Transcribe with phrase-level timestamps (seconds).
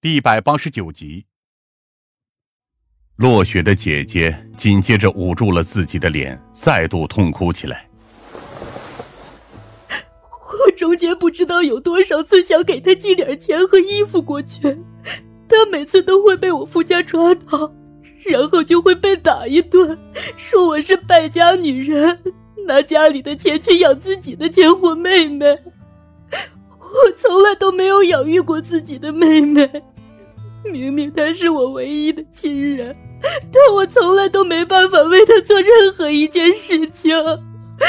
[0.00, 1.26] 第一百八十九集，
[3.16, 7.90] 落雪的姐姐紧接着捂住了自己的脸，再度痛哭起来。
[10.30, 14.78] 我中间不知道有多少次想给他寄点钱和衣服过去，
[15.48, 17.74] 他每次都会被我夫家抓到，
[18.24, 19.98] 然后就会被打一顿，
[20.36, 22.22] 说我是败家女人，
[22.68, 25.58] 拿家里的钱去养自己的贱货妹妹。
[27.04, 29.70] 我从来都没有养育过自己的妹妹，
[30.64, 32.96] 明明她是我唯一的亲人，
[33.52, 37.14] 但我从来都没办法为她做任何一件事情，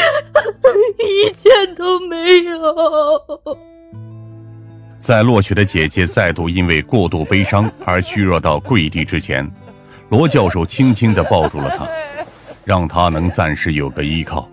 [1.00, 3.58] 一件都没有。
[4.98, 9.50] 在落雪的姐姐再度因为过度悲伤而虚弱到跪地之前，
[10.10, 11.88] 罗教授轻轻的抱住了她，
[12.66, 14.48] 让她能暂时有个依靠。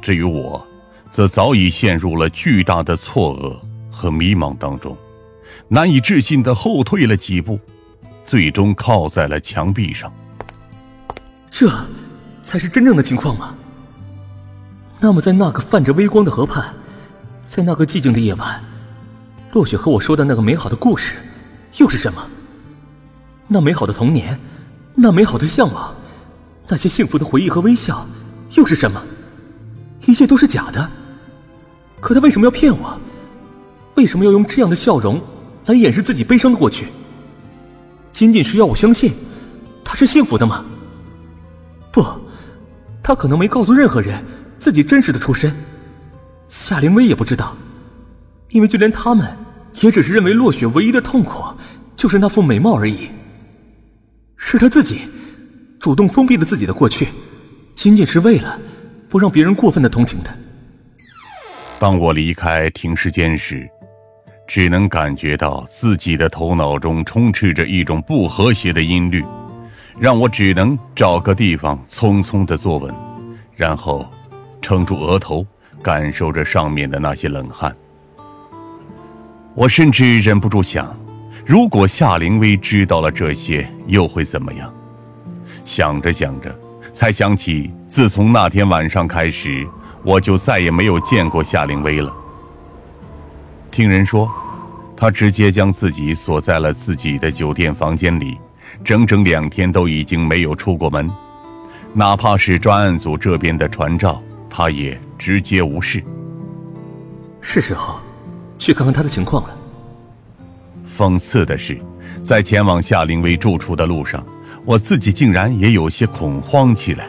[0.00, 0.64] 至于我。
[1.10, 3.58] 则早已陷入了巨大的错愕
[3.90, 4.96] 和迷茫当中，
[5.68, 7.58] 难以置信的后退了几步，
[8.22, 10.12] 最终靠在了墙壁上。
[11.50, 11.70] 这，
[12.42, 13.54] 才是真正的情况吗？
[15.00, 16.74] 那么，在那个泛着微光的河畔，
[17.48, 18.62] 在那个寂静的夜晚，
[19.52, 21.14] 落雪和我说的那个美好的故事，
[21.78, 22.30] 又是什么？
[23.46, 24.38] 那美好的童年，
[24.94, 25.94] 那美好的向往，
[26.68, 28.06] 那些幸福的回忆和微笑，
[28.56, 29.02] 又是什么？
[30.08, 30.90] 一切都是假的。
[32.00, 32.98] 可他为什么要骗我？
[33.94, 35.20] 为什么要用这样的笑容
[35.66, 36.86] 来掩饰自己悲伤的过去？
[38.10, 39.12] 仅仅是要我相信
[39.84, 40.64] 他是幸福的吗？
[41.92, 42.02] 不，
[43.02, 44.24] 他可能没告诉任何人
[44.58, 45.54] 自己真实的出身，
[46.48, 47.54] 夏灵薇也不知道，
[48.48, 49.36] 因为就连他们
[49.82, 51.44] 也只是认为落雪唯一的痛苦
[51.96, 53.10] 就是那副美貌而已。
[54.38, 55.00] 是他自己
[55.78, 57.08] 主动封闭了自己的过去，
[57.74, 58.58] 仅仅是为了
[59.08, 60.34] 不让别人过分的同情他。
[61.78, 63.68] 当我离开停尸间时，
[64.46, 69.24] 只能感觉到自己的头脑中充斥着一种不和谐的音律，
[69.98, 72.92] 让我只能找个地方匆匆的坐稳，
[73.54, 74.10] 然后
[74.60, 75.46] 撑住额头，
[75.82, 77.74] 感受着上面的那些冷汗。
[79.54, 80.96] 我甚至忍不住想，
[81.46, 84.72] 如果夏灵薇知道了这些，又会怎么样？
[85.64, 86.58] 想着想着，
[86.98, 89.64] 才想起自从那天晚上开始。
[90.02, 92.12] 我就再也没有见过夏灵薇了。
[93.70, 94.28] 听人说，
[94.96, 98.36] 他直接将自己锁在了自己的酒店房间里，
[98.82, 101.08] 整整两天都已经没有出过门，
[101.92, 104.20] 哪怕是专案组这边的传召，
[104.50, 106.02] 他也直接无视。
[107.40, 108.00] 是时候
[108.58, 109.56] 去看看他的情况了。
[110.84, 111.78] 讽刺的是，
[112.24, 114.24] 在前往夏灵薇住处的路上，
[114.64, 117.06] 我自己竟然也有些恐慌起来。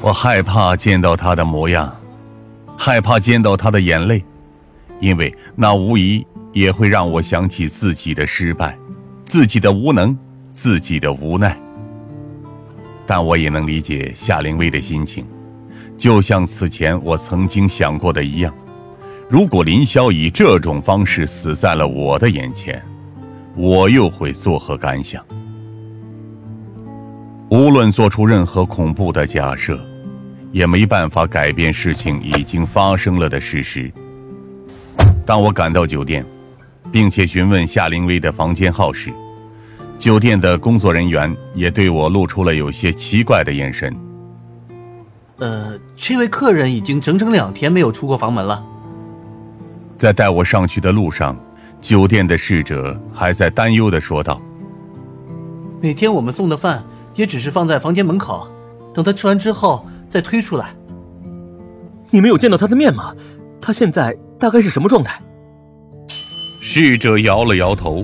[0.00, 1.94] 我害怕见到他的模样，
[2.76, 4.24] 害怕见到他的眼泪，
[5.00, 8.76] 因为那无疑也会让我想起自己的失败，
[9.24, 10.16] 自己的无能，
[10.52, 11.56] 自己的无奈。
[13.06, 15.26] 但我也能理解夏灵薇的心情，
[15.96, 18.54] 就像此前我曾经想过的一样，
[19.28, 22.80] 如果林霄以这种方式死在了我的眼前，
[23.56, 25.24] 我又会作何感想？
[27.68, 29.78] 无论做出任何恐怖的假设。
[30.50, 33.92] 也没办法改变事情已经发生了的事实。
[35.26, 36.24] 当我赶到酒店，
[36.90, 39.12] 并且询问夏灵薇的房间号时，
[39.98, 43.94] 酒店的工作人员也对我露出了有些奇怪的眼神。
[45.36, 48.64] 呃，这位客人已经整整两天没有出过房门了。
[49.98, 51.38] 在带我上去的路上，
[51.82, 54.40] 酒店的侍者还在担忧的说道
[55.82, 56.82] ：“每天我们送的饭
[57.18, 58.48] 也只是放在房间门口，
[58.94, 60.74] 等他吃完之后。”再推出来。
[62.08, 63.14] 你没有见到他的面吗？
[63.60, 65.20] 他现在大概是什么状态？
[66.62, 68.02] 侍者摇了摇头，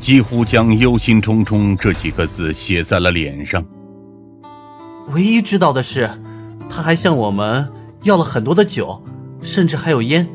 [0.00, 3.64] 几乎将“忧心忡忡”这几个字写在了脸上。
[5.08, 6.08] 唯一知道的是，
[6.70, 7.68] 他还向我们
[8.04, 9.02] 要了很多的酒，
[9.42, 10.28] 甚至还有烟。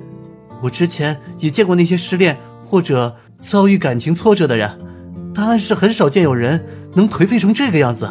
[0.61, 2.37] 我之前也见过那些失恋
[2.69, 4.77] 或者遭遇感情挫折的人，
[5.33, 8.09] 但是很少见有人能颓废成这个样子。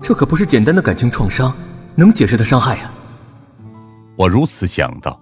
[0.00, 1.56] 这可不是简单的感情创伤
[1.94, 2.92] 能解释的伤害呀！
[4.16, 5.20] 我如此想到。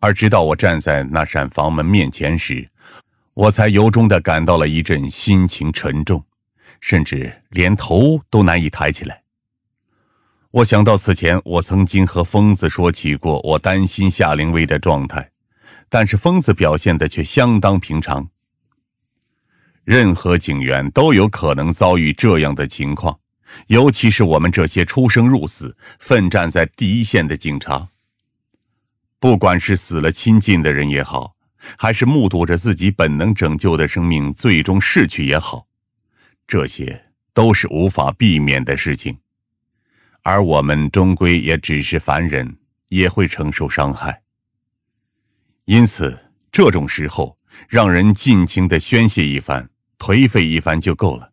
[0.00, 2.68] 而直到我站在那扇房门面前时，
[3.34, 6.24] 我才由衷的感到了一阵心情沉重，
[6.80, 9.22] 甚至连头都难以抬起来。
[10.52, 15.30] 我想到此前我曾经和疯子说起过我担心夏灵薇的状态，
[15.88, 18.28] 但是疯子表现的却相当平常。
[19.88, 23.18] 任何警员都有可能遭遇这样的情况。
[23.68, 27.88] 尤其是我们这些出生入死、奋战在第一线的警察，
[29.18, 31.34] 不管是死了亲近的人也好，
[31.78, 35.66] 还是目睹着自己本能拯救的生命最终逝去也好，
[36.46, 39.16] 这些都是无法避免的事情。
[40.22, 42.58] 而我们终归也只是凡人，
[42.90, 44.20] 也会承受伤害。
[45.64, 46.18] 因此，
[46.52, 47.38] 这种时候，
[47.70, 49.66] 让人尽情的宣泄一番、
[49.98, 51.30] 颓废一番就够了。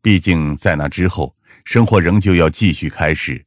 [0.00, 1.34] 毕竟，在那之后，
[1.64, 3.44] 生活仍旧要继续开始，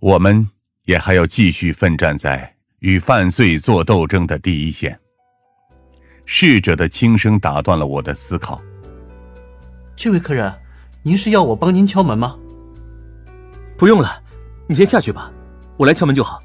[0.00, 0.46] 我们
[0.84, 4.98] 也还要继续奋战在与犯罪做斗争的第一线。
[6.26, 8.60] 逝者的轻声打断了我的思考。
[9.96, 10.52] 这位客人，
[11.02, 12.36] 您是要我帮您敲门吗？
[13.78, 14.22] 不用了，
[14.66, 15.30] 你先下去吧，
[15.76, 16.42] 我来敲门就好。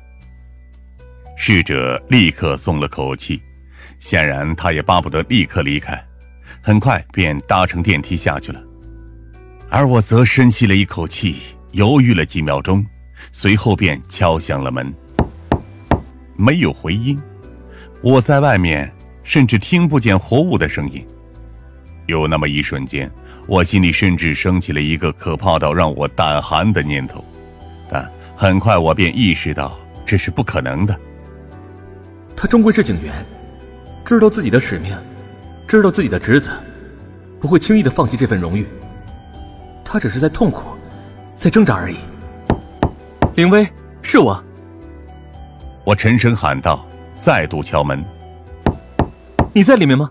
[1.35, 3.41] 逝者立刻松了口气，
[3.99, 6.01] 显然他也巴不得立刻离开，
[6.61, 8.61] 很快便搭乘电梯下去了。
[9.69, 11.37] 而我则深吸了一口气，
[11.71, 12.85] 犹豫了几秒钟，
[13.31, 14.93] 随后便敲响了门。
[16.35, 17.21] 没有回音，
[18.01, 18.91] 我在外面
[19.23, 21.05] 甚至听不见活物的声音。
[22.07, 23.11] 有那么一瞬间，
[23.45, 27.23] 我心里甚至升起了一个可怕到让我胆寒的念头，
[27.87, 30.99] 但很快我便意识到这是不可能的。
[32.35, 33.13] 他终归是警员，
[34.03, 34.97] 知道自己的使命，
[35.69, 36.49] 知道自己的侄子，
[37.39, 38.67] 不会轻易的放弃这份荣誉。
[39.85, 40.75] 他只是在痛苦，
[41.35, 41.97] 在挣扎而已。
[43.35, 43.67] 林威，
[44.01, 44.43] 是我。
[45.83, 46.83] 我沉声喊道，
[47.13, 48.03] 再度敲门。
[49.53, 50.09] 你在里面吗？